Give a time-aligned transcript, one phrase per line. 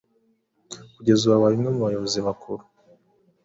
[0.95, 2.63] kugeza ubwo abaye umwe mu bayobozi bakuru